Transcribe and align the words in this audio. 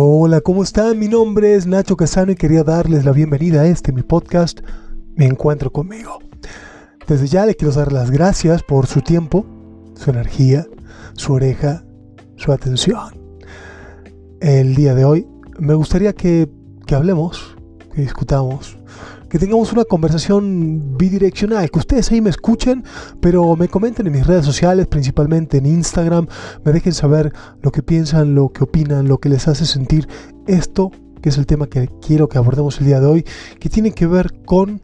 Hola, 0.00 0.40
¿cómo 0.42 0.62
están? 0.62 0.96
Mi 0.96 1.08
nombre 1.08 1.56
es 1.56 1.66
Nacho 1.66 1.96
Casano 1.96 2.30
y 2.30 2.36
quería 2.36 2.62
darles 2.62 3.04
la 3.04 3.10
bienvenida 3.10 3.62
a 3.62 3.66
este 3.66 3.90
mi 3.90 4.02
podcast, 4.02 4.60
Me 5.16 5.26
Encuentro 5.26 5.72
conmigo. 5.72 6.20
Desde 7.08 7.26
ya 7.26 7.44
le 7.44 7.56
quiero 7.56 7.74
dar 7.74 7.90
las 7.90 8.12
gracias 8.12 8.62
por 8.62 8.86
su 8.86 9.00
tiempo, 9.00 9.44
su 9.96 10.10
energía, 10.10 10.68
su 11.14 11.32
oreja, 11.32 11.84
su 12.36 12.52
atención. 12.52 13.10
El 14.40 14.76
día 14.76 14.94
de 14.94 15.04
hoy 15.04 15.26
me 15.58 15.74
gustaría 15.74 16.12
que, 16.12 16.48
que 16.86 16.94
hablemos, 16.94 17.47
discutamos 18.02 18.78
que 19.28 19.38
tengamos 19.38 19.72
una 19.72 19.84
conversación 19.84 20.96
bidireccional, 20.96 21.70
que 21.70 21.78
ustedes 21.78 22.10
ahí 22.10 22.20
me 22.20 22.30
escuchen, 22.30 22.84
pero 23.20 23.56
me 23.56 23.68
comenten 23.68 24.06
en 24.06 24.14
mis 24.14 24.26
redes 24.26 24.44
sociales, 24.44 24.86
principalmente 24.86 25.58
en 25.58 25.66
Instagram, 25.66 26.26
me 26.64 26.72
dejen 26.72 26.94
saber 26.94 27.32
lo 27.60 27.70
que 27.70 27.82
piensan, 27.82 28.34
lo 28.34 28.50
que 28.50 28.64
opinan, 28.64 29.06
lo 29.06 29.18
que 29.18 29.28
les 29.28 29.46
hace 29.46 29.66
sentir 29.66 30.08
esto, 30.46 30.90
que 31.20 31.28
es 31.28 31.36
el 31.36 31.46
tema 31.46 31.66
que 31.66 31.90
quiero 32.00 32.28
que 32.28 32.38
abordemos 32.38 32.80
el 32.80 32.86
día 32.86 33.00
de 33.00 33.06
hoy, 33.06 33.26
que 33.60 33.68
tiene 33.68 33.92
que 33.92 34.06
ver 34.06 34.32
con 34.44 34.80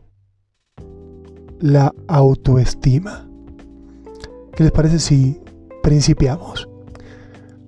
la 1.60 1.94
autoestima. 2.08 3.27
¿Qué 4.55 4.64
les 4.64 4.72
parece 4.72 4.98
si 4.98 5.41
principiamos? 5.83 6.69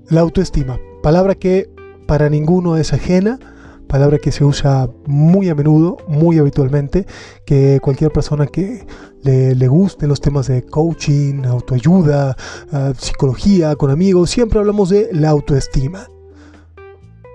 La 0.08 0.20
autoestima, 0.20 0.78
palabra 1.02 1.34
que 1.34 1.70
para 2.06 2.28
ninguno 2.28 2.76
es 2.76 2.92
ajena, 2.92 3.38
palabra 3.86 4.18
que 4.18 4.32
se 4.32 4.44
usa 4.44 4.88
muy 5.06 5.48
a 5.48 5.54
menudo, 5.54 5.96
muy 6.08 6.38
habitualmente, 6.38 7.06
que 7.44 7.78
cualquier 7.82 8.10
persona 8.10 8.46
que 8.46 8.86
le, 9.22 9.54
le 9.54 9.68
guste 9.68 10.06
los 10.06 10.20
temas 10.20 10.48
de 10.48 10.62
coaching, 10.62 11.44
autoayuda, 11.44 12.36
ah, 12.72 12.92
psicología, 12.98 13.76
con 13.76 13.90
amigos, 13.90 14.30
siempre 14.30 14.58
hablamos 14.58 14.90
de 14.90 15.08
la 15.12 15.30
autoestima. 15.30 16.06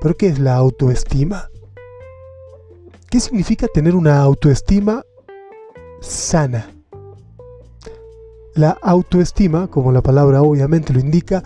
¿Pero 0.01 0.17
qué 0.17 0.27
es 0.27 0.39
la 0.39 0.55
autoestima? 0.55 1.49
¿Qué 3.09 3.19
significa 3.19 3.67
tener 3.67 3.95
una 3.95 4.21
autoestima 4.21 5.03
sana? 6.01 6.71
La 8.55 8.71
autoestima, 8.81 9.67
como 9.67 9.91
la 9.91 10.01
palabra 10.01 10.41
obviamente 10.41 10.91
lo 10.93 10.99
indica, 10.99 11.43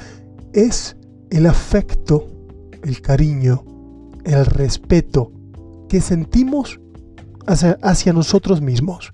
es 0.53 0.95
el 1.29 1.45
afecto, 1.45 2.27
el 2.83 3.01
cariño, 3.01 3.63
el 4.25 4.45
respeto 4.45 5.31
que 5.87 6.01
sentimos 6.01 6.79
hacia, 7.45 8.13
nosotros 8.13 8.61
mismos. 8.61 9.13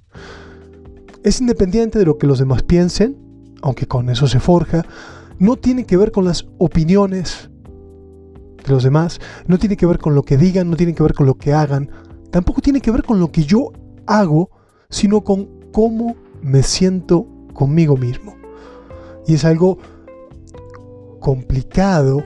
Es 1.24 1.42
independiente 1.42 2.00
de 2.00 2.06
lo 2.06 2.18
que 2.18 2.28
los 2.28 2.40
demás 2.40 2.64
piensen, 2.64 3.18
aunque 3.62 3.88
con 3.88 4.10
eso 4.10 4.28
se 4.28 4.40
forja, 4.40 4.86
no 5.38 5.58
tiene 5.58 5.86
que 5.86 5.98
ver 5.98 6.12
con 6.12 6.26
las 6.26 6.48
opiniones 6.58 7.50
de 8.64 8.72
los 8.72 8.84
demás, 8.84 9.20
no 9.48 9.60
tiene 9.60 9.78
que 9.78 9.86
ver 9.86 10.00
con 10.00 10.16
lo 10.16 10.24
que 10.24 10.38
digan, 10.38 10.70
no 10.70 10.78
tiene 10.78 10.96
que 10.96 11.04
ver 11.04 11.14
con 11.14 11.26
lo 11.26 11.36
que 11.36 11.54
hagan, 11.54 11.90
tampoco 12.32 12.62
tiene 12.62 12.82
que 12.82 12.92
ver 12.92 13.04
con 13.04 13.20
lo 13.20 13.32
que 13.32 13.44
yo 13.44 13.72
hago, 14.08 14.50
sino 14.90 15.22
con 15.22 15.50
cómo 15.72 16.16
me 16.42 16.64
siento 16.64 17.28
conmigo 17.54 17.98
mismo. 17.98 18.36
Y 19.28 19.36
es 19.36 19.46
algo 19.46 19.78
complicado 21.20 22.24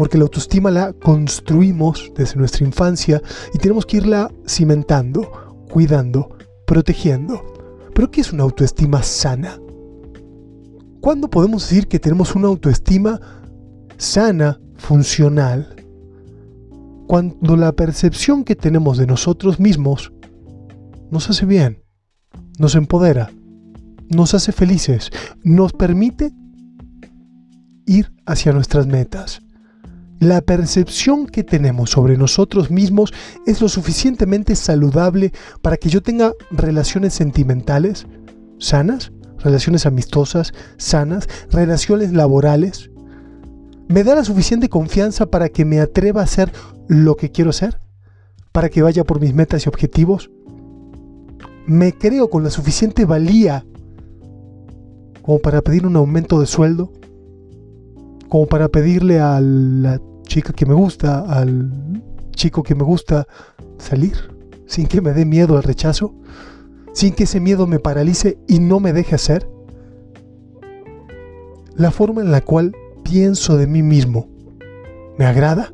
porque 0.00 0.16
la 0.16 0.24
autoestima 0.24 0.70
la 0.70 0.94
construimos 0.94 2.10
desde 2.16 2.36
nuestra 2.36 2.64
infancia 2.64 3.20
y 3.52 3.58
tenemos 3.58 3.84
que 3.84 3.98
irla 3.98 4.32
cimentando, 4.48 5.30
cuidando, 5.70 6.38
protegiendo. 6.66 7.44
Pero 7.94 8.10
¿qué 8.10 8.22
es 8.22 8.32
una 8.32 8.44
autoestima 8.44 9.02
sana? 9.02 9.60
¿Cuándo 11.02 11.28
podemos 11.28 11.68
decir 11.68 11.86
que 11.86 11.98
tenemos 11.98 12.34
una 12.34 12.48
autoestima 12.48 13.20
sana, 13.98 14.58
funcional? 14.76 15.76
Cuando 17.06 17.54
la 17.58 17.72
percepción 17.72 18.42
que 18.42 18.56
tenemos 18.56 18.96
de 18.96 19.06
nosotros 19.06 19.60
mismos 19.60 20.14
nos 21.10 21.28
hace 21.28 21.44
bien, 21.44 21.84
nos 22.58 22.74
empodera, 22.74 23.30
nos 24.08 24.32
hace 24.32 24.52
felices, 24.52 25.10
nos 25.42 25.74
permite 25.74 26.32
ir 27.84 28.10
hacia 28.24 28.54
nuestras 28.54 28.86
metas 28.86 29.42
la 30.20 30.42
percepción 30.42 31.26
que 31.26 31.42
tenemos 31.42 31.90
sobre 31.90 32.18
nosotros 32.18 32.70
mismos 32.70 33.12
es 33.46 33.62
lo 33.62 33.70
suficientemente 33.70 34.54
saludable 34.54 35.32
para 35.62 35.78
que 35.78 35.88
yo 35.88 36.02
tenga 36.02 36.34
relaciones 36.50 37.14
sentimentales 37.14 38.06
sanas, 38.58 39.12
relaciones 39.38 39.86
amistosas 39.86 40.52
sanas, 40.76 41.26
relaciones 41.50 42.12
laborales. 42.12 42.90
¿Me 43.88 44.04
da 44.04 44.14
la 44.14 44.24
suficiente 44.24 44.68
confianza 44.68 45.26
para 45.30 45.48
que 45.48 45.64
me 45.64 45.80
atreva 45.80 46.20
a 46.20 46.24
hacer 46.24 46.52
lo 46.86 47.16
que 47.16 47.32
quiero 47.32 47.48
hacer? 47.50 47.80
¿Para 48.52 48.68
que 48.68 48.82
vaya 48.82 49.04
por 49.04 49.20
mis 49.20 49.32
metas 49.32 49.64
y 49.64 49.70
objetivos? 49.70 50.30
¿Me 51.66 51.94
creo 51.94 52.28
con 52.28 52.44
la 52.44 52.50
suficiente 52.50 53.06
valía 53.06 53.64
como 55.22 55.38
para 55.38 55.62
pedir 55.62 55.86
un 55.86 55.96
aumento 55.96 56.40
de 56.40 56.46
sueldo? 56.46 56.92
como 58.30 58.46
para 58.46 58.68
pedirle 58.68 59.20
a 59.20 59.40
la 59.40 60.00
chica 60.30 60.52
que 60.52 60.64
me 60.64 60.74
gusta, 60.74 61.22
al 61.22 61.72
chico 62.30 62.62
que 62.62 62.76
me 62.76 62.84
gusta, 62.84 63.26
salir 63.78 64.16
sin 64.64 64.86
que 64.86 65.00
me 65.00 65.12
dé 65.12 65.24
miedo 65.24 65.56
al 65.56 65.64
rechazo, 65.64 66.14
sin 66.92 67.14
que 67.14 67.24
ese 67.24 67.40
miedo 67.40 67.66
me 67.66 67.80
paralice 67.80 68.38
y 68.46 68.60
no 68.60 68.78
me 68.78 68.92
deje 68.92 69.16
hacer. 69.16 69.50
La 71.74 71.90
forma 71.90 72.20
en 72.20 72.30
la 72.30 72.42
cual 72.42 72.76
pienso 73.02 73.56
de 73.56 73.66
mí 73.66 73.82
mismo, 73.82 74.28
¿me 75.18 75.26
agrada? 75.26 75.72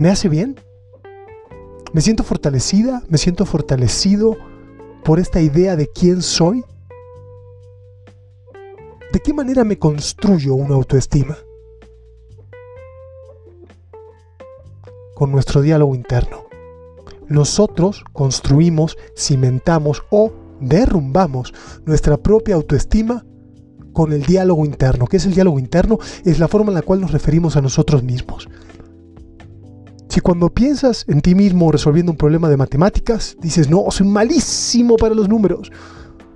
¿Me 0.00 0.08
hace 0.08 0.28
bien? 0.28 0.56
¿Me 1.92 2.00
siento 2.00 2.24
fortalecida? 2.24 3.04
¿Me 3.08 3.18
siento 3.18 3.46
fortalecido 3.46 4.36
por 5.04 5.20
esta 5.20 5.40
idea 5.40 5.76
de 5.76 5.86
quién 5.86 6.22
soy? 6.22 6.64
¿De 9.12 9.20
qué 9.20 9.32
manera 9.32 9.62
me 9.62 9.78
construyo 9.78 10.56
una 10.56 10.74
autoestima? 10.74 11.36
Con 15.22 15.30
nuestro 15.30 15.62
diálogo 15.62 15.94
interno. 15.94 16.46
Nosotros 17.28 18.02
construimos, 18.12 18.98
cimentamos 19.16 20.02
o 20.10 20.32
derrumbamos 20.60 21.54
nuestra 21.86 22.16
propia 22.16 22.56
autoestima 22.56 23.24
con 23.92 24.12
el 24.12 24.24
diálogo 24.24 24.64
interno. 24.64 25.06
¿Qué 25.06 25.18
es 25.18 25.26
el 25.26 25.34
diálogo 25.34 25.60
interno? 25.60 26.00
Es 26.24 26.40
la 26.40 26.48
forma 26.48 26.70
en 26.70 26.74
la 26.74 26.82
cual 26.82 27.00
nos 27.00 27.12
referimos 27.12 27.56
a 27.56 27.60
nosotros 27.60 28.02
mismos. 28.02 28.48
Si 30.08 30.18
cuando 30.18 30.52
piensas 30.52 31.04
en 31.06 31.20
ti 31.20 31.36
mismo 31.36 31.70
resolviendo 31.70 32.10
un 32.10 32.18
problema 32.18 32.48
de 32.48 32.56
matemáticas, 32.56 33.36
dices, 33.40 33.70
no, 33.70 33.92
soy 33.92 34.08
malísimo 34.08 34.96
para 34.96 35.14
los 35.14 35.28
números. 35.28 35.70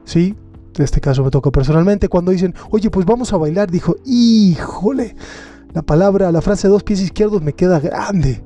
Sí, 0.05 0.37
en 0.77 0.85
este 0.85 1.01
caso 1.01 1.25
me 1.25 1.31
toca 1.33 1.51
personalmente. 1.51 2.09
Cuando 2.09 2.31
dicen, 2.31 2.55
oye, 2.71 2.89
pues 2.89 3.05
vamos 3.05 3.33
a 3.33 3.37
bailar, 3.37 3.69
dijo, 3.69 3.97
híjole, 4.05 5.17
la 5.75 5.83
palabra, 5.83 6.31
la 6.31 6.41
frase 6.41 6.69
dos 6.69 6.85
pies 6.85 7.01
izquierdos 7.01 7.43
me 7.43 7.53
queda 7.53 7.81
grande. 7.81 8.45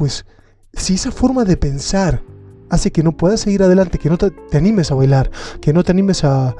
Pues 0.00 0.24
si 0.72 0.94
esa 0.94 1.12
forma 1.12 1.44
de 1.44 1.58
pensar 1.58 2.22
hace 2.70 2.90
que 2.90 3.02
no 3.02 3.14
puedas 3.18 3.40
seguir 3.40 3.62
adelante, 3.62 3.98
que 3.98 4.08
no 4.08 4.16
te, 4.16 4.32
animes 4.56 4.90
a 4.90 4.94
bailar, 4.94 5.30
que 5.60 5.74
no 5.74 5.84
te 5.84 5.92
animes 5.92 6.24
a, 6.24 6.56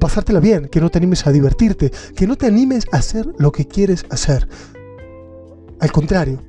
pasártela 0.00 0.40
bien, 0.40 0.68
que 0.70 0.80
no 0.80 0.88
te 0.88 0.96
animes 0.96 1.26
a 1.26 1.30
divertirte, 1.30 1.92
que 2.16 2.26
no 2.26 2.36
te 2.36 2.46
animes 2.46 2.86
a 2.90 2.96
hacer 2.96 3.28
lo 3.36 3.52
que 3.52 3.68
quieres 3.68 4.06
hacer. 4.08 4.48
Al 5.78 5.92
contrario, 5.92 6.40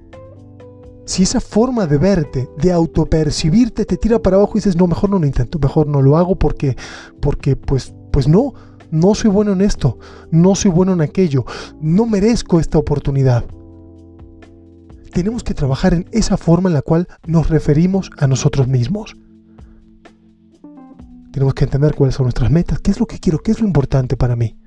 si 1.04 1.24
esa 1.24 1.42
forma 1.42 1.86
de 1.86 1.98
verte, 1.98 2.48
de 2.60 2.72
autopercibirte, 2.72 3.84
te 3.84 3.98
tira 3.98 4.18
para 4.20 4.38
abajo 4.38 4.54
y 4.54 4.60
dices, 4.60 4.78
no, 4.78 4.88
mejor 4.88 5.10
no 5.10 5.20
lo 5.20 5.26
intento, 5.26 5.60
mejor 5.60 5.86
no 5.88 6.02
lo 6.02 6.16
hago 6.16 6.40
porque, 6.40 6.78
porque 7.20 7.58
pues, 7.58 7.94
pues 8.14 8.26
no, 8.26 8.54
no 8.90 9.16
soy 9.16 9.32
bueno 9.32 9.52
en 9.52 9.60
esto, 9.60 10.00
no 10.32 10.56
soy 10.56 10.72
bueno 10.72 10.94
en 10.94 11.02
aquello, 11.02 11.44
no 11.82 12.06
merezco 12.06 12.62
esta 12.62 12.78
oportunidad. 12.78 13.44
Tenemos 15.16 15.46
que 15.46 15.54
trabajar 15.54 15.94
en 15.94 16.10
esa 16.12 16.36
forma 16.36 16.68
en 16.68 16.74
la 16.74 16.82
cual 16.82 17.08
nos 17.26 17.50
referimos 17.50 18.12
a 18.18 18.28
nosotros 18.28 18.68
mismos. 18.68 19.16
Tenemos 21.32 21.54
que 21.54 21.64
entender 21.64 21.96
cuáles 21.96 22.16
son 22.16 22.26
nuestras 22.26 22.52
metas, 22.52 22.80
qué 22.80 22.92
es 22.92 23.00
lo 23.00 23.06
que 23.06 23.18
quiero, 23.18 23.40
qué 23.40 23.52
es 23.52 23.62
lo 23.62 23.66
importante 23.66 24.18
para 24.18 24.36
mí, 24.36 24.58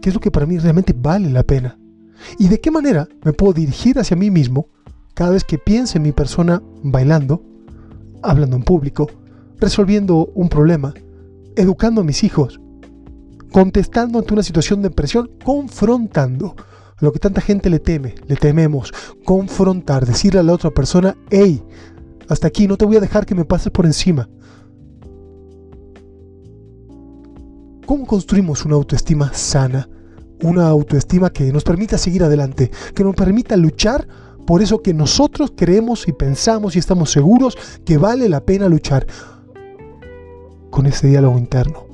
qué 0.00 0.10
es 0.10 0.14
lo 0.14 0.20
que 0.20 0.30
para 0.30 0.46
mí 0.46 0.56
realmente 0.58 0.94
vale 0.96 1.30
la 1.30 1.42
pena 1.42 1.76
y 2.38 2.46
de 2.46 2.60
qué 2.60 2.70
manera 2.70 3.08
me 3.24 3.32
puedo 3.32 3.54
dirigir 3.54 3.98
hacia 3.98 4.16
mí 4.16 4.30
mismo 4.30 4.68
cada 5.14 5.30
vez 5.32 5.42
que 5.42 5.58
piense 5.58 5.98
en 5.98 6.04
mi 6.04 6.12
persona 6.12 6.62
bailando, 6.84 7.42
hablando 8.22 8.54
en 8.54 8.62
público, 8.62 9.10
resolviendo 9.58 10.30
un 10.32 10.48
problema, 10.48 10.94
educando 11.56 12.02
a 12.02 12.04
mis 12.04 12.22
hijos, 12.22 12.60
contestando 13.50 14.20
ante 14.20 14.32
una 14.32 14.44
situación 14.44 14.80
de 14.80 14.90
presión, 14.90 15.28
confrontando 15.44 16.54
lo 17.00 17.12
que 17.12 17.18
tanta 17.18 17.40
gente 17.40 17.70
le 17.70 17.78
teme, 17.78 18.14
le 18.26 18.36
tememos, 18.36 18.92
confrontar, 19.24 20.04
decirle 20.06 20.40
a 20.40 20.42
la 20.42 20.52
otra 20.52 20.70
persona, 20.70 21.16
hey, 21.30 21.62
hasta 22.28 22.48
aquí, 22.48 22.66
no 22.66 22.76
te 22.76 22.84
voy 22.84 22.96
a 22.96 23.00
dejar 23.00 23.24
que 23.24 23.34
me 23.34 23.44
pases 23.44 23.72
por 23.72 23.86
encima. 23.86 24.28
¿Cómo 27.86 28.06
construimos 28.06 28.64
una 28.64 28.74
autoestima 28.74 29.32
sana? 29.32 29.88
Una 30.42 30.68
autoestima 30.68 31.30
que 31.30 31.50
nos 31.52 31.64
permita 31.64 31.96
seguir 31.96 32.22
adelante, 32.22 32.70
que 32.94 33.02
nos 33.02 33.14
permita 33.14 33.56
luchar 33.56 34.06
por 34.46 34.62
eso 34.62 34.82
que 34.82 34.94
nosotros 34.94 35.52
creemos 35.56 36.06
y 36.08 36.12
pensamos 36.12 36.76
y 36.76 36.78
estamos 36.78 37.10
seguros 37.10 37.56
que 37.84 37.98
vale 37.98 38.28
la 38.28 38.44
pena 38.44 38.68
luchar 38.68 39.06
con 40.70 40.86
este 40.86 41.08
diálogo 41.08 41.38
interno, 41.38 41.86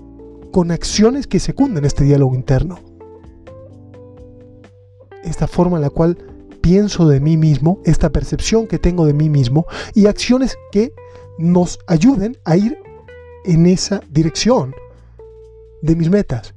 con 0.52 0.70
acciones 0.70 1.26
que 1.26 1.40
secunden 1.40 1.84
este 1.84 2.04
diálogo 2.04 2.34
interno. 2.34 2.93
Esta 5.24 5.46
forma 5.46 5.76
en 5.78 5.82
la 5.82 5.90
cual 5.90 6.16
pienso 6.60 7.08
de 7.08 7.20
mí 7.20 7.36
mismo, 7.36 7.80
esta 7.84 8.10
percepción 8.10 8.66
que 8.66 8.78
tengo 8.78 9.04
de 9.04 9.12
mí 9.12 9.28
mismo 9.28 9.66
y 9.94 10.06
acciones 10.06 10.56
que 10.72 10.94
nos 11.38 11.78
ayuden 11.86 12.38
a 12.44 12.56
ir 12.56 12.78
en 13.44 13.66
esa 13.66 14.00
dirección 14.10 14.74
de 15.82 15.94
mis 15.94 16.08
metas. 16.08 16.54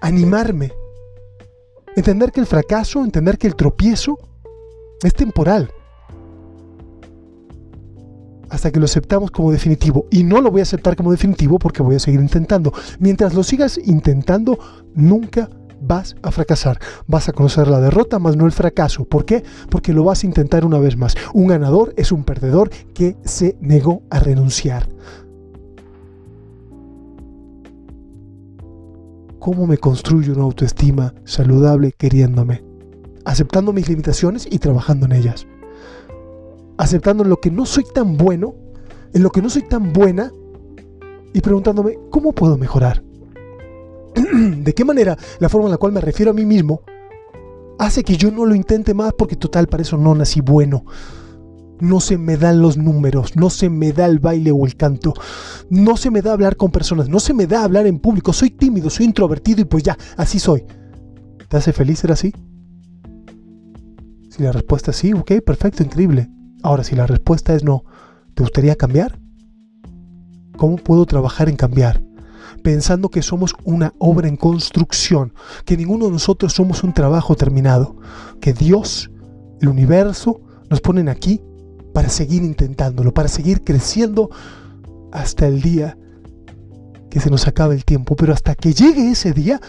Animarme. 0.00 0.72
Entender 1.96 2.32
que 2.32 2.40
el 2.40 2.46
fracaso, 2.46 3.04
entender 3.04 3.36
que 3.36 3.46
el 3.46 3.56
tropiezo 3.56 4.18
es 5.02 5.12
temporal. 5.12 5.70
Hasta 8.48 8.70
que 8.70 8.78
lo 8.80 8.86
aceptamos 8.86 9.30
como 9.30 9.52
definitivo. 9.52 10.06
Y 10.10 10.24
no 10.24 10.40
lo 10.40 10.50
voy 10.50 10.60
a 10.60 10.62
aceptar 10.62 10.96
como 10.96 11.10
definitivo 11.10 11.58
porque 11.58 11.82
voy 11.82 11.96
a 11.96 12.00
seguir 12.00 12.20
intentando. 12.20 12.72
Mientras 12.98 13.34
lo 13.34 13.42
sigas 13.42 13.76
intentando, 13.76 14.58
nunca 14.94 15.50
vas 15.80 16.16
a 16.22 16.30
fracasar. 16.30 16.78
Vas 17.06 17.28
a 17.28 17.32
conocer 17.32 17.68
la 17.68 17.80
derrota, 17.80 18.18
más 18.18 18.36
no 18.36 18.46
el 18.46 18.52
fracaso. 18.52 19.04
¿Por 19.04 19.24
qué? 19.24 19.42
Porque 19.70 19.92
lo 19.92 20.04
vas 20.04 20.22
a 20.22 20.26
intentar 20.26 20.64
una 20.64 20.78
vez 20.78 20.96
más. 20.96 21.14
Un 21.32 21.48
ganador 21.48 21.92
es 21.96 22.12
un 22.12 22.24
perdedor 22.24 22.70
que 22.94 23.16
se 23.24 23.56
negó 23.60 24.02
a 24.10 24.20
renunciar. 24.20 24.88
¿Cómo 29.38 29.66
me 29.66 29.78
construyo 29.78 30.34
una 30.34 30.42
autoestima 30.42 31.14
saludable 31.24 31.92
queriéndome? 31.92 32.62
Aceptando 33.24 33.72
mis 33.72 33.88
limitaciones 33.88 34.46
y 34.50 34.58
trabajando 34.58 35.06
en 35.06 35.12
ellas. 35.12 35.46
Aceptando 36.76 37.24
lo 37.24 37.38
que 37.38 37.50
no 37.50 37.64
soy 37.64 37.84
tan 37.94 38.18
bueno, 38.18 38.54
en 39.14 39.22
lo 39.22 39.30
que 39.30 39.40
no 39.40 39.48
soy 39.48 39.62
tan 39.62 39.92
buena 39.92 40.30
y 41.32 41.40
preguntándome, 41.40 41.98
¿cómo 42.10 42.32
puedo 42.32 42.58
mejorar? 42.58 43.02
¿De 44.64 44.74
qué 44.74 44.84
manera 44.84 45.16
la 45.38 45.48
forma 45.48 45.66
en 45.66 45.72
la 45.72 45.78
cual 45.78 45.92
me 45.92 46.00
refiero 46.00 46.30
a 46.30 46.34
mí 46.34 46.44
mismo 46.44 46.82
hace 47.78 48.04
que 48.04 48.16
yo 48.16 48.30
no 48.30 48.44
lo 48.44 48.54
intente 48.54 48.92
más 48.94 49.12
porque 49.14 49.36
total 49.36 49.66
para 49.66 49.82
eso 49.82 49.96
no 49.96 50.14
nací 50.14 50.40
bueno? 50.40 50.84
No 51.80 52.00
se 52.00 52.18
me 52.18 52.36
dan 52.36 52.60
los 52.60 52.76
números, 52.76 53.36
no 53.36 53.48
se 53.48 53.70
me 53.70 53.92
da 53.92 54.04
el 54.04 54.18
baile 54.18 54.52
o 54.52 54.66
el 54.66 54.76
canto, 54.76 55.14
no 55.70 55.96
se 55.96 56.10
me 56.10 56.20
da 56.20 56.34
hablar 56.34 56.56
con 56.56 56.70
personas, 56.70 57.08
no 57.08 57.20
se 57.20 57.32
me 57.32 57.46
da 57.46 57.64
hablar 57.64 57.86
en 57.86 57.98
público, 57.98 58.34
soy 58.34 58.50
tímido, 58.50 58.90
soy 58.90 59.06
introvertido 59.06 59.62
y 59.62 59.64
pues 59.64 59.82
ya, 59.82 59.96
así 60.18 60.38
soy. 60.38 60.64
¿Te 61.48 61.56
hace 61.56 61.72
feliz 61.72 62.00
ser 62.00 62.12
así? 62.12 62.34
Si 64.28 64.42
la 64.42 64.52
respuesta 64.52 64.90
es 64.90 64.98
sí, 64.98 65.14
ok, 65.14 65.32
perfecto, 65.44 65.82
increíble. 65.82 66.30
Ahora, 66.62 66.84
si 66.84 66.94
la 66.94 67.06
respuesta 67.06 67.54
es 67.54 67.64
no, 67.64 67.84
¿te 68.34 68.42
gustaría 68.42 68.76
cambiar? 68.76 69.18
¿Cómo 70.58 70.76
puedo 70.76 71.06
trabajar 71.06 71.48
en 71.48 71.56
cambiar? 71.56 72.02
Pensando 72.62 73.08
que 73.08 73.22
somos 73.22 73.54
una 73.64 73.94
obra 73.98 74.28
en 74.28 74.36
construcción, 74.36 75.32
que 75.64 75.76
ninguno 75.76 76.06
de 76.06 76.12
nosotros 76.12 76.52
somos 76.52 76.82
un 76.84 76.92
trabajo 76.92 77.34
terminado, 77.34 77.96
que 78.40 78.52
Dios, 78.52 79.10
el 79.60 79.68
universo, 79.68 80.40
nos 80.68 80.80
ponen 80.80 81.08
aquí 81.08 81.40
para 81.92 82.08
seguir 82.08 82.42
intentándolo, 82.42 83.12
para 83.12 83.28
seguir 83.28 83.64
creciendo 83.64 84.30
hasta 85.12 85.46
el 85.46 85.60
día 85.60 85.98
que 87.10 87.20
se 87.20 87.30
nos 87.30 87.46
acabe 87.48 87.74
el 87.74 87.84
tiempo. 87.84 88.14
Pero 88.16 88.32
hasta 88.32 88.54
que 88.54 88.72
llegue 88.72 89.10
ese 89.10 89.32
día, 89.32 89.60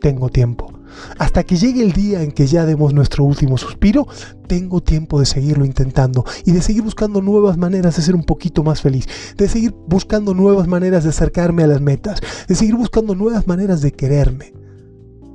tengo 0.00 0.28
tiempo. 0.28 0.75
Hasta 1.18 1.44
que 1.44 1.56
llegue 1.56 1.82
el 1.82 1.92
día 1.92 2.22
en 2.22 2.32
que 2.32 2.46
ya 2.46 2.66
demos 2.66 2.92
nuestro 2.92 3.24
último 3.24 3.58
suspiro, 3.58 4.06
tengo 4.46 4.82
tiempo 4.82 5.20
de 5.20 5.26
seguirlo 5.26 5.64
intentando 5.64 6.24
y 6.44 6.52
de 6.52 6.62
seguir 6.62 6.82
buscando 6.82 7.20
nuevas 7.20 7.56
maneras 7.56 7.96
de 7.96 8.02
ser 8.02 8.14
un 8.14 8.24
poquito 8.24 8.62
más 8.62 8.80
feliz, 8.80 9.06
de 9.36 9.48
seguir 9.48 9.74
buscando 9.86 10.34
nuevas 10.34 10.68
maneras 10.68 11.04
de 11.04 11.10
acercarme 11.10 11.64
a 11.64 11.66
las 11.66 11.80
metas, 11.80 12.20
de 12.48 12.54
seguir 12.54 12.76
buscando 12.76 13.14
nuevas 13.14 13.46
maneras 13.46 13.80
de 13.80 13.92
quererme, 13.92 14.52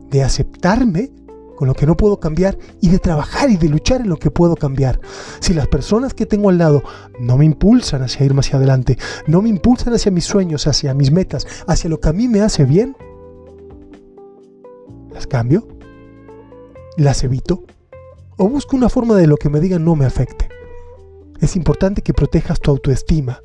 de 0.09 0.23
aceptarme 0.23 1.11
con 1.61 1.67
lo 1.67 1.75
que 1.75 1.85
no 1.85 1.95
puedo 1.95 2.19
cambiar 2.19 2.57
y 2.81 2.89
de 2.89 2.97
trabajar 2.97 3.51
y 3.51 3.55
de 3.55 3.69
luchar 3.69 4.01
en 4.01 4.09
lo 4.09 4.17
que 4.17 4.31
puedo 4.31 4.55
cambiar. 4.55 4.99
Si 5.41 5.53
las 5.53 5.67
personas 5.67 6.15
que 6.15 6.25
tengo 6.25 6.49
al 6.49 6.57
lado 6.57 6.81
no 7.19 7.37
me 7.37 7.45
impulsan 7.45 8.01
hacia 8.01 8.25
ir 8.25 8.33
más 8.33 8.47
hacia 8.47 8.57
adelante, 8.57 8.97
no 9.27 9.43
me 9.43 9.49
impulsan 9.49 9.93
hacia 9.93 10.11
mis 10.11 10.25
sueños, 10.25 10.65
hacia 10.65 10.95
mis 10.95 11.11
metas, 11.11 11.45
hacia 11.67 11.87
lo 11.87 11.99
que 11.99 12.09
a 12.09 12.13
mí 12.13 12.27
me 12.27 12.41
hace 12.41 12.65
bien, 12.65 12.95
las 15.21 15.27
cambio, 15.27 15.67
las 16.97 17.23
evito 17.23 17.63
o 18.37 18.49
busco 18.49 18.75
una 18.75 18.89
forma 18.89 19.15
de 19.15 19.27
lo 19.27 19.37
que 19.37 19.49
me 19.49 19.59
digan 19.59 19.85
no 19.85 19.95
me 19.95 20.05
afecte. 20.05 20.49
Es 21.39 21.55
importante 21.55 22.01
que 22.01 22.11
protejas 22.11 22.59
tu 22.59 22.71
autoestima. 22.71 23.39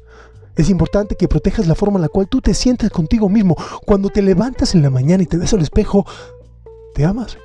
Es 0.54 0.70
importante 0.70 1.16
que 1.16 1.28
protejas 1.28 1.66
la 1.66 1.74
forma 1.74 1.98
en 1.98 2.02
la 2.02 2.08
cual 2.08 2.28
tú 2.28 2.40
te 2.40 2.54
sientes 2.54 2.88
contigo 2.88 3.28
mismo. 3.28 3.56
Cuando 3.84 4.08
te 4.08 4.22
levantas 4.22 4.74
en 4.74 4.80
la 4.80 4.88
mañana 4.88 5.22
y 5.22 5.26
te 5.26 5.36
ves 5.36 5.52
al 5.52 5.60
espejo, 5.60 6.06
te 6.94 7.04
amas. 7.04 7.36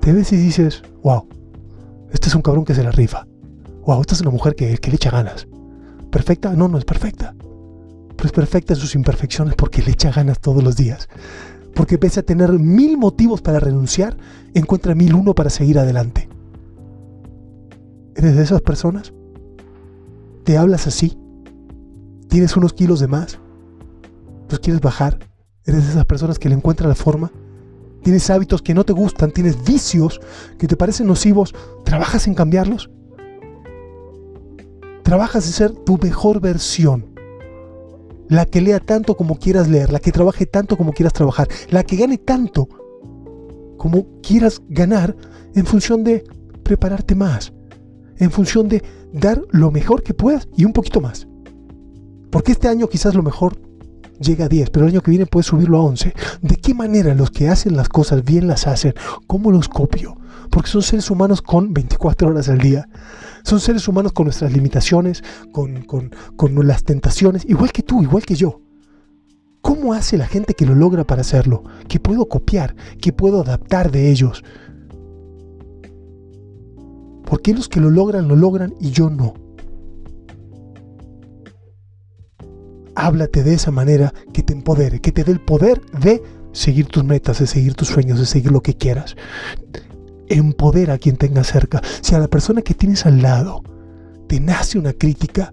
Te 0.00 0.14
ves 0.14 0.32
y 0.32 0.36
dices, 0.36 0.82
wow, 1.02 1.28
este 2.12 2.28
es 2.28 2.34
un 2.34 2.40
cabrón 2.40 2.64
que 2.64 2.74
se 2.74 2.82
la 2.82 2.90
rifa. 2.90 3.26
Wow, 3.84 4.00
esta 4.00 4.14
es 4.14 4.22
una 4.22 4.30
mujer 4.30 4.54
que, 4.54 4.78
que 4.78 4.88
le 4.88 4.96
echa 4.96 5.10
ganas. 5.10 5.46
¿Perfecta? 6.10 6.52
No, 6.52 6.68
no 6.68 6.78
es 6.78 6.86
perfecta. 6.86 7.34
Pero 8.16 8.26
es 8.26 8.32
perfecta 8.32 8.72
en 8.72 8.80
sus 8.80 8.94
imperfecciones 8.94 9.56
porque 9.56 9.82
le 9.82 9.90
echa 9.90 10.10
ganas 10.10 10.40
todos 10.40 10.64
los 10.64 10.74
días 10.74 11.06
porque 11.76 11.98
pese 11.98 12.20
a 12.20 12.22
tener 12.22 12.50
mil 12.58 12.96
motivos 12.96 13.42
para 13.42 13.60
renunciar, 13.60 14.16
encuentra 14.54 14.94
mil 14.94 15.14
uno 15.14 15.34
para 15.34 15.50
seguir 15.50 15.78
adelante. 15.78 16.26
¿Eres 18.14 18.34
de 18.34 18.42
esas 18.42 18.62
personas? 18.62 19.12
¿Te 20.44 20.56
hablas 20.56 20.86
así? 20.86 21.18
¿Tienes 22.28 22.56
unos 22.56 22.72
kilos 22.72 22.98
de 23.00 23.08
más? 23.08 23.38
¿Los 24.48 24.58
quieres 24.60 24.80
bajar? 24.80 25.18
¿Eres 25.66 25.84
de 25.84 25.90
esas 25.90 26.06
personas 26.06 26.38
que 26.38 26.48
le 26.48 26.54
encuentran 26.54 26.88
la 26.88 26.94
forma? 26.94 27.30
¿Tienes 28.02 28.30
hábitos 28.30 28.62
que 28.62 28.72
no 28.72 28.84
te 28.84 28.94
gustan? 28.94 29.30
¿Tienes 29.30 29.62
vicios 29.62 30.18
que 30.58 30.66
te 30.66 30.76
parecen 30.76 31.06
nocivos? 31.06 31.54
¿Trabajas 31.84 32.26
en 32.26 32.34
cambiarlos? 32.34 32.90
¿Trabajas 35.02 35.46
en 35.46 35.52
ser 35.52 35.72
tu 35.72 35.98
mejor 35.98 36.40
versión? 36.40 37.15
La 38.28 38.46
que 38.46 38.60
lea 38.60 38.80
tanto 38.80 39.16
como 39.16 39.38
quieras 39.38 39.68
leer, 39.68 39.90
la 39.90 40.00
que 40.00 40.12
trabaje 40.12 40.46
tanto 40.46 40.76
como 40.76 40.92
quieras 40.92 41.12
trabajar, 41.12 41.48
la 41.70 41.84
que 41.84 41.96
gane 41.96 42.18
tanto 42.18 42.68
como 43.76 44.06
quieras 44.22 44.62
ganar 44.68 45.16
en 45.54 45.66
función 45.66 46.04
de 46.04 46.24
prepararte 46.62 47.14
más, 47.14 47.52
en 48.16 48.30
función 48.30 48.68
de 48.68 48.82
dar 49.12 49.42
lo 49.50 49.70
mejor 49.70 50.02
que 50.02 50.14
puedas 50.14 50.48
y 50.56 50.64
un 50.64 50.72
poquito 50.72 51.00
más. 51.00 51.26
Porque 52.30 52.52
este 52.52 52.68
año 52.68 52.88
quizás 52.88 53.14
lo 53.14 53.22
mejor 53.22 53.65
llega 54.20 54.46
a 54.46 54.48
10, 54.48 54.70
pero 54.70 54.86
el 54.86 54.92
año 54.92 55.00
que 55.00 55.10
viene 55.10 55.26
puedes 55.26 55.46
subirlo 55.46 55.78
a 55.78 55.82
11. 55.82 56.14
¿De 56.42 56.56
qué 56.56 56.74
manera 56.74 57.14
los 57.14 57.30
que 57.30 57.48
hacen 57.48 57.76
las 57.76 57.88
cosas 57.88 58.24
bien 58.24 58.46
las 58.46 58.66
hacen? 58.66 58.94
¿Cómo 59.26 59.50
los 59.50 59.68
copio? 59.68 60.16
Porque 60.50 60.70
son 60.70 60.82
seres 60.82 61.10
humanos 61.10 61.42
con 61.42 61.72
24 61.72 62.28
horas 62.28 62.48
al 62.48 62.58
día. 62.58 62.88
Son 63.42 63.60
seres 63.60 63.86
humanos 63.88 64.12
con 64.12 64.24
nuestras 64.24 64.52
limitaciones, 64.52 65.22
con, 65.52 65.82
con, 65.82 66.66
las 66.66 66.84
tentaciones, 66.84 67.44
igual 67.46 67.72
que 67.72 67.82
tú, 67.82 68.02
igual 68.02 68.24
que 68.24 68.34
yo. 68.34 68.60
¿Cómo 69.60 69.94
hace 69.94 70.16
la 70.16 70.26
gente 70.26 70.54
que 70.54 70.66
lo 70.66 70.74
logra 70.74 71.04
para 71.04 71.22
hacerlo? 71.22 71.64
¿Qué 71.88 72.00
puedo 72.00 72.28
copiar? 72.28 72.74
¿Qué 73.00 73.12
puedo 73.12 73.42
adaptar 73.42 73.90
de 73.90 74.10
ellos? 74.10 74.44
¿Por 77.24 77.42
qué 77.42 77.54
los 77.54 77.68
que 77.68 77.80
lo 77.80 77.90
logran 77.90 78.28
lo 78.28 78.36
logran 78.36 78.74
y 78.80 78.90
yo 78.90 79.10
no? 79.10 79.45
Háblate 82.96 83.42
de 83.42 83.54
esa 83.54 83.70
manera 83.70 84.12
que 84.32 84.42
te 84.42 84.52
empodere, 84.52 85.00
que 85.00 85.12
te 85.12 85.22
dé 85.22 85.32
el 85.32 85.40
poder 85.40 85.80
de 85.92 86.22
seguir 86.52 86.86
tus 86.86 87.04
metas, 87.04 87.38
de 87.38 87.46
seguir 87.46 87.74
tus 87.74 87.88
sueños, 87.88 88.18
de 88.18 88.26
seguir 88.26 88.50
lo 88.50 88.62
que 88.62 88.74
quieras 88.74 89.16
empodera 90.28 90.94
a 90.94 90.98
quien 90.98 91.16
tenga 91.16 91.44
cerca. 91.44 91.82
Si 92.00 92.14
a 92.14 92.18
la 92.18 92.28
persona 92.28 92.62
que 92.62 92.74
tienes 92.74 93.06
al 93.06 93.22
lado 93.22 93.62
te 94.26 94.40
nace 94.40 94.78
una 94.78 94.92
crítica, 94.92 95.52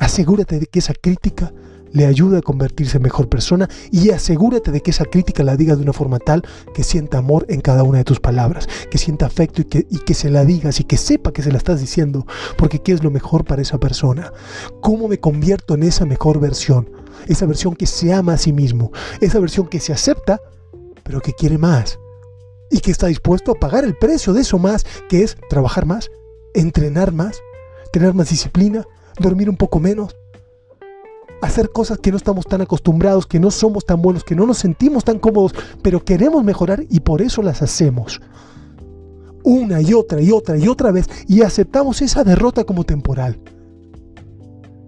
asegúrate 0.00 0.60
de 0.60 0.66
que 0.66 0.78
esa 0.78 0.94
crítica 0.94 1.52
le 1.94 2.06
ayude 2.06 2.38
a 2.38 2.42
convertirse 2.42 2.98
en 2.98 3.04
mejor 3.04 3.28
persona 3.28 3.70
y 3.90 4.10
asegúrate 4.10 4.72
de 4.72 4.82
que 4.82 4.90
esa 4.90 5.04
crítica 5.04 5.44
la 5.44 5.56
digas 5.56 5.78
de 5.78 5.84
una 5.84 5.92
forma 5.92 6.18
tal 6.18 6.42
que 6.74 6.82
sienta 6.82 7.18
amor 7.18 7.46
en 7.48 7.60
cada 7.60 7.84
una 7.84 7.98
de 7.98 8.04
tus 8.04 8.20
palabras, 8.20 8.68
que 8.90 8.98
sienta 8.98 9.26
afecto 9.26 9.62
y 9.62 9.64
que, 9.64 9.86
y 9.88 9.98
que 9.98 10.12
se 10.12 10.28
la 10.28 10.44
digas 10.44 10.80
y 10.80 10.84
que 10.84 10.96
sepa 10.96 11.32
que 11.32 11.42
se 11.42 11.52
la 11.52 11.58
estás 11.58 11.80
diciendo 11.80 12.26
porque 12.58 12.82
quieres 12.82 13.04
lo 13.04 13.10
mejor 13.10 13.44
para 13.44 13.62
esa 13.62 13.78
persona. 13.78 14.32
¿Cómo 14.80 15.06
me 15.08 15.18
convierto 15.18 15.74
en 15.74 15.84
esa 15.84 16.04
mejor 16.04 16.40
versión? 16.40 16.90
Esa 17.28 17.46
versión 17.46 17.76
que 17.76 17.86
se 17.86 18.12
ama 18.12 18.34
a 18.34 18.38
sí 18.38 18.52
mismo, 18.52 18.90
esa 19.20 19.38
versión 19.38 19.68
que 19.68 19.78
se 19.78 19.92
acepta, 19.92 20.40
pero 21.04 21.20
que 21.20 21.32
quiere 21.32 21.58
más 21.58 21.98
y 22.70 22.80
que 22.80 22.90
está 22.90 23.06
dispuesto 23.06 23.52
a 23.52 23.54
pagar 23.54 23.84
el 23.84 23.96
precio 23.96 24.32
de 24.32 24.40
eso 24.40 24.58
más, 24.58 24.84
que 25.08 25.22
es 25.22 25.36
trabajar 25.48 25.86
más, 25.86 26.10
entrenar 26.54 27.12
más, 27.12 27.40
tener 27.92 28.14
más 28.14 28.30
disciplina, 28.30 28.84
dormir 29.20 29.48
un 29.48 29.56
poco 29.56 29.78
menos, 29.78 30.16
hacer 31.44 31.70
cosas 31.70 31.98
que 31.98 32.10
no 32.10 32.16
estamos 32.16 32.46
tan 32.46 32.60
acostumbrados, 32.60 33.26
que 33.26 33.40
no 33.40 33.50
somos 33.50 33.84
tan 33.84 34.00
buenos, 34.00 34.24
que 34.24 34.34
no 34.34 34.46
nos 34.46 34.58
sentimos 34.58 35.04
tan 35.04 35.18
cómodos, 35.18 35.54
pero 35.82 36.04
queremos 36.04 36.42
mejorar 36.44 36.84
y 36.88 37.00
por 37.00 37.22
eso 37.22 37.42
las 37.42 37.62
hacemos. 37.62 38.20
una 39.42 39.82
y 39.82 39.92
otra 39.92 40.22
y 40.22 40.30
otra 40.30 40.56
y 40.56 40.68
otra 40.68 40.90
vez 40.90 41.06
y 41.28 41.42
aceptamos 41.42 42.00
esa 42.00 42.24
derrota 42.24 42.64
como 42.64 42.84
temporal. 42.84 43.38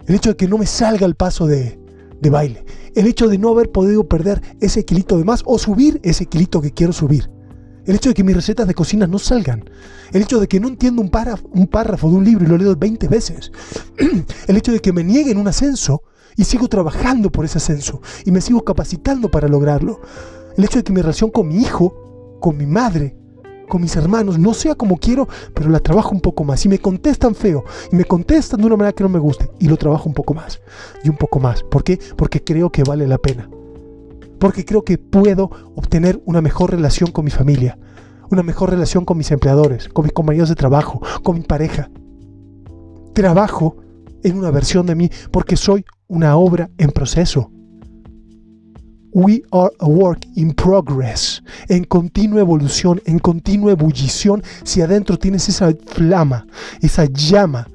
El 0.07 0.15
hecho 0.15 0.31
de 0.31 0.35
que 0.35 0.47
no 0.47 0.57
me 0.57 0.65
salga 0.65 1.05
el 1.05 1.15
paso 1.15 1.45
de, 1.45 1.79
de 2.19 2.29
baile. 2.29 2.65
El 2.95 3.05
hecho 3.05 3.27
de 3.27 3.37
no 3.37 3.49
haber 3.49 3.71
podido 3.71 4.07
perder 4.07 4.41
ese 4.59 4.83
kilito 4.83 5.17
de 5.17 5.25
más 5.25 5.43
o 5.45 5.59
subir 5.59 5.99
ese 6.03 6.25
kilito 6.25 6.61
que 6.61 6.71
quiero 6.71 6.93
subir. 6.93 7.29
El 7.85 7.95
hecho 7.95 8.09
de 8.09 8.15
que 8.15 8.23
mis 8.23 8.35
recetas 8.35 8.67
de 8.67 8.73
cocina 8.73 9.07
no 9.07 9.19
salgan. 9.19 9.69
El 10.11 10.21
hecho 10.21 10.39
de 10.39 10.47
que 10.47 10.59
no 10.59 10.67
entiendo 10.67 11.01
un 11.01 11.09
párrafo, 11.09 11.47
un 11.53 11.67
párrafo 11.67 12.09
de 12.09 12.15
un 12.15 12.25
libro 12.25 12.45
y 12.45 12.47
lo 12.47 12.57
leo 12.57 12.75
20 12.75 13.07
veces. 13.07 13.51
El 14.47 14.57
hecho 14.57 14.71
de 14.71 14.79
que 14.79 14.91
me 14.91 15.03
nieguen 15.03 15.37
un 15.37 15.47
ascenso 15.47 16.01
y 16.37 16.45
sigo 16.45 16.69
trabajando 16.69 17.31
por 17.31 17.43
ese 17.43 17.57
ascenso 17.57 18.01
y 18.23 18.31
me 18.31 18.39
sigo 18.39 18.63
capacitando 18.63 19.29
para 19.29 19.49
lograrlo. 19.49 19.99
El 20.55 20.63
hecho 20.63 20.79
de 20.79 20.83
que 20.83 20.93
mi 20.93 21.01
relación 21.01 21.29
con 21.29 21.47
mi 21.49 21.57
hijo, 21.57 22.37
con 22.39 22.55
mi 22.55 22.65
madre, 22.65 23.17
con 23.67 23.81
mis 23.81 23.95
hermanos 23.95 24.39
no 24.39 24.53
sea 24.53 24.75
como 24.75 24.97
quiero, 24.97 25.27
pero 25.53 25.69
la 25.69 25.79
trabajo 25.79 26.11
un 26.11 26.21
poco 26.21 26.43
más. 26.43 26.63
Y 26.65 26.69
me 26.69 26.79
contestan 26.79 27.35
feo, 27.35 27.65
y 27.91 27.95
me 27.95 28.05
contestan 28.05 28.61
de 28.61 28.67
una 28.67 28.77
manera 28.77 28.95
que 28.95 29.03
no 29.03 29.09
me 29.09 29.19
guste, 29.19 29.49
y 29.59 29.67
lo 29.67 29.77
trabajo 29.77 30.07
un 30.07 30.13
poco 30.13 30.33
más, 30.33 30.61
y 31.03 31.09
un 31.09 31.17
poco 31.17 31.39
más. 31.39 31.63
¿Por 31.63 31.83
qué? 31.83 31.99
Porque 32.15 32.43
creo 32.43 32.71
que 32.71 32.83
vale 32.83 33.07
la 33.07 33.17
pena. 33.17 33.49
Porque 34.39 34.63
creo 34.63 34.83
que 34.83 34.97
puedo 34.97 35.49
obtener 35.75 36.21
una 36.25 36.41
mejor 36.41 36.71
relación 36.71 37.11
con 37.11 37.25
mi 37.25 37.31
familia, 37.31 37.77
una 38.31 38.43
mejor 38.43 38.69
relación 38.69 39.03
con 39.03 39.17
mis 39.17 39.31
empleadores, 39.31 39.89
con 39.89 40.03
mis 40.03 40.13
compañeros 40.13 40.49
de 40.49 40.55
trabajo, 40.55 41.01
con 41.23 41.35
mi 41.35 41.41
pareja. 41.41 41.89
Trabajo 43.13 43.77
en 44.23 44.37
una 44.37 44.51
versión 44.51 44.85
de 44.85 44.95
mí 44.95 45.09
porque 45.31 45.57
soy 45.57 45.83
una 46.07 46.37
obra 46.37 46.69
en 46.77 46.91
proceso. 46.91 47.51
We 49.11 49.43
are 49.51 49.71
a 49.79 49.87
work 49.87 50.25
in 50.35 50.53
progress, 50.53 51.41
en 51.69 51.85
continua 51.85 52.41
evolución, 52.41 53.01
en 53.05 53.19
continua 53.19 53.71
ebullición, 53.71 54.43
si 54.63 54.81
adentro 54.81 55.17
tienes 55.17 55.49
esa 55.49 55.73
flama, 55.87 56.45
esa 56.81 57.05
llama 57.05 57.67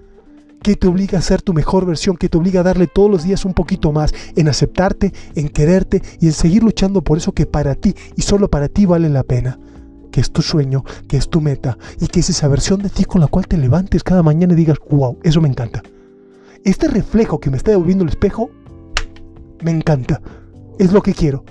que 0.62 0.76
te 0.76 0.86
obliga 0.86 1.18
a 1.18 1.22
ser 1.22 1.42
tu 1.42 1.52
mejor 1.52 1.84
versión, 1.84 2.16
que 2.16 2.28
te 2.28 2.38
obliga 2.38 2.60
a 2.60 2.62
darle 2.62 2.86
todos 2.86 3.10
los 3.10 3.24
días 3.24 3.44
un 3.44 3.54
poquito 3.54 3.90
más, 3.90 4.14
en 4.36 4.48
aceptarte, 4.48 5.12
en 5.34 5.48
quererte 5.48 6.02
y 6.20 6.26
en 6.26 6.32
seguir 6.32 6.62
luchando 6.62 7.02
por 7.02 7.18
eso 7.18 7.32
que 7.32 7.46
para 7.46 7.74
ti 7.74 7.94
y 8.14 8.22
solo 8.22 8.48
para 8.48 8.68
ti 8.68 8.86
vale 8.86 9.08
la 9.08 9.24
pena, 9.24 9.58
que 10.12 10.20
es 10.20 10.30
tu 10.30 10.42
sueño, 10.42 10.84
que 11.08 11.16
es 11.16 11.28
tu 11.28 11.40
meta 11.40 11.76
y 12.00 12.06
que 12.06 12.20
es 12.20 12.30
esa 12.30 12.46
versión 12.46 12.80
de 12.80 12.90
ti 12.90 13.04
con 13.04 13.20
la 13.20 13.26
cual 13.26 13.48
te 13.48 13.58
levantes 13.58 14.04
cada 14.04 14.22
mañana 14.22 14.52
y 14.52 14.56
digas, 14.56 14.78
wow, 14.88 15.18
eso 15.24 15.40
me 15.40 15.48
encanta. 15.48 15.82
Este 16.64 16.88
reflejo 16.88 17.40
que 17.40 17.50
me 17.50 17.57
está 17.57 17.71
devolviendo 17.71 18.04
el 18.04 18.11
espejo, 18.11 18.50
me 19.62 19.71
encanta 19.71 20.21
es 20.78 20.92
lo 20.92 21.02
que 21.02 21.14
quiero. 21.14 21.45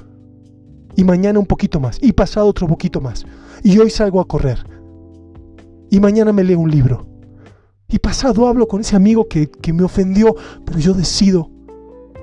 Y 0.96 1.04
mañana 1.04 1.40
un 1.40 1.46
poquito 1.46 1.80
más. 1.80 1.98
Y 2.02 2.14
pasado 2.14 2.48
otro 2.48 2.68
poquito 2.68 3.02
más. 3.02 3.26
Y 3.64 3.78
hoy 3.80 3.90
salgo 3.90 4.20
a 4.20 4.28
correr. 4.28 4.66
Y 5.90 6.00
mañana 6.00 6.34
me 6.34 6.44
leo 6.44 6.60
un 6.60 6.70
libro. 6.70 7.08
Y 7.88 8.00
pasado 8.00 8.48
hablo 8.48 8.68
con 8.68 8.82
ese 8.82 8.96
amigo 8.96 9.28
que, 9.28 9.50
me 9.74 9.84
ofendió. 9.84 10.36
Pero 10.66 10.80
yo 10.80 10.94
decido 10.94 11.50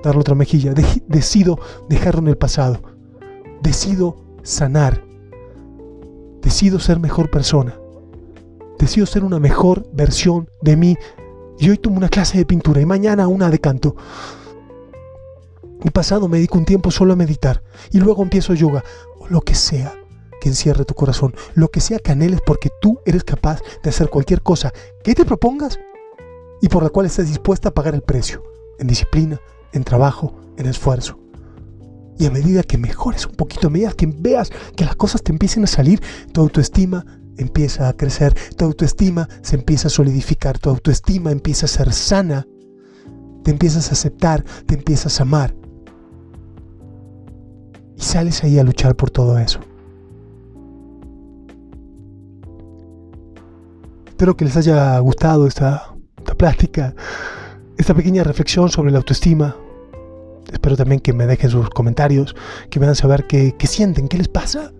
darle 0.03 0.21
otra 0.21 0.35
mejilla. 0.35 0.73
decido 1.07 1.59
dejarlo 1.89 2.21
en 2.21 2.27
el 2.27 2.37
pasado. 2.37 2.79
Decido 3.61 4.17
sanar. 4.43 5.03
Decido 6.41 6.79
ser 6.79 6.99
mejor 6.99 7.29
persona. 7.29 7.75
Decido 8.77 9.05
ser 9.05 9.23
una 9.23 9.39
mejor 9.39 9.87
versión 9.93 10.47
de 10.61 10.77
mí. 10.77 10.95
Y 11.59 11.69
hoy 11.69 11.77
tomo 11.77 11.97
una 11.97 12.07
clase 12.07 12.37
de 12.37 12.45
pintura 12.45 12.79
y 12.79 12.85
mañana 12.85 13.27
una 13.27 13.49
de 13.49 13.59
canto. 13.59 13.95
Mi 15.83 15.91
pasado 15.91 16.29
me 16.29 16.37
dedico 16.37 16.57
un 16.57 16.63
tiempo 16.63 16.89
solo 16.89 17.13
a 17.13 17.17
meditar 17.17 17.61
y 17.91 17.99
luego 17.99 18.23
empiezo 18.23 18.53
yoga 18.53 18.83
o 19.19 19.27
lo 19.27 19.41
que 19.41 19.55
sea 19.55 19.93
que 20.39 20.47
encierre 20.47 20.85
tu 20.85 20.93
corazón, 20.93 21.35
lo 21.55 21.67
que 21.67 21.81
sea 21.81 21.99
que 21.99 22.13
anheles 22.13 22.39
porque 22.45 22.69
tú 22.81 22.99
eres 23.05 23.25
capaz 23.25 23.61
de 23.83 23.89
hacer 23.89 24.09
cualquier 24.09 24.41
cosa 24.41 24.73
que 25.03 25.13
te 25.13 25.25
propongas 25.25 25.79
y 26.61 26.69
por 26.69 26.81
la 26.81 26.89
cual 26.89 27.05
estés 27.05 27.27
dispuesta 27.27 27.69
a 27.69 27.73
pagar 27.73 27.93
el 27.93 28.03
precio, 28.03 28.41
en 28.79 28.87
disciplina, 28.87 29.41
en 29.73 29.83
trabajo, 29.83 30.39
en 30.57 30.65
esfuerzo. 30.65 31.19
Y 32.17 32.25
a 32.25 32.31
medida 32.31 32.63
que 32.63 32.77
mejores 32.77 33.25
un 33.25 33.35
poquito, 33.35 33.67
a 33.67 33.69
medida 33.69 33.91
que 33.91 34.07
veas 34.07 34.49
que 34.77 34.85
las 34.85 34.95
cosas 34.95 35.23
te 35.23 35.33
empiecen 35.33 35.65
a 35.65 35.67
salir, 35.67 36.01
tu 36.33 36.39
autoestima 36.39 37.05
empieza 37.41 37.89
a 37.89 37.93
crecer, 37.93 38.33
tu 38.55 38.65
autoestima 38.65 39.27
se 39.41 39.55
empieza 39.55 39.87
a 39.87 39.91
solidificar, 39.91 40.59
tu 40.59 40.69
autoestima 40.69 41.31
empieza 41.31 41.65
a 41.65 41.69
ser 41.69 41.93
sana, 41.93 42.45
te 43.43 43.51
empiezas 43.51 43.89
a 43.89 43.93
aceptar, 43.93 44.43
te 44.65 44.75
empiezas 44.75 45.19
a 45.19 45.23
amar 45.23 45.55
y 47.95 48.01
sales 48.01 48.43
ahí 48.43 48.57
a 48.59 48.63
luchar 48.63 48.95
por 48.95 49.11
todo 49.11 49.37
eso. 49.37 49.59
Espero 54.07 54.35
que 54.35 54.45
les 54.45 54.57
haya 54.57 54.99
gustado 54.99 55.47
esta, 55.47 55.95
esta 56.17 56.35
plástica, 56.35 56.93
esta 57.77 57.93
pequeña 57.93 58.23
reflexión 58.23 58.69
sobre 58.69 58.91
la 58.91 58.97
autoestima. 58.97 59.55
Espero 60.51 60.75
también 60.75 60.99
que 60.99 61.13
me 61.13 61.25
dejen 61.25 61.49
sus 61.49 61.69
comentarios, 61.69 62.35
que 62.69 62.79
me 62.79 62.85
hagan 62.85 62.95
saber 62.95 63.27
qué 63.27 63.55
sienten, 63.63 64.07
qué 64.07 64.17
les 64.17 64.27
pasa, 64.27 64.73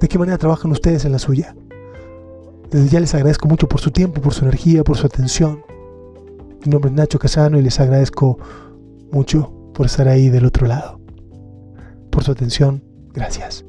de 0.00 0.08
qué 0.08 0.18
manera 0.18 0.38
trabajan 0.38 0.70
ustedes 0.70 1.04
en 1.04 1.12
la 1.12 1.18
suya. 1.18 1.54
Desde 2.70 2.88
ya 2.88 3.00
les 3.00 3.14
agradezco 3.14 3.48
mucho 3.48 3.68
por 3.68 3.80
su 3.80 3.90
tiempo, 3.90 4.20
por 4.20 4.32
su 4.32 4.44
energía, 4.44 4.84
por 4.84 4.96
su 4.96 5.06
atención. 5.06 5.62
Mi 6.64 6.70
nombre 6.70 6.90
es 6.90 6.96
Nacho 6.96 7.18
Casano 7.18 7.58
y 7.58 7.62
les 7.62 7.80
agradezco 7.80 8.38
mucho 9.10 9.52
por 9.74 9.86
estar 9.86 10.08
ahí 10.08 10.28
del 10.28 10.44
otro 10.44 10.66
lado 10.66 11.00
por 12.10 12.24
su 12.24 12.32
atención. 12.32 12.82
Gracias. 13.12 13.64